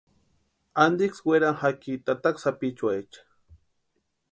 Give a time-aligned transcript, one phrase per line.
[0.83, 3.21] ¿Antiksï werani jaki tataka sapichuecha?